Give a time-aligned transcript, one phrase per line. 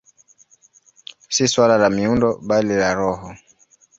[1.35, 3.35] Si suala la miundo, bali la roho.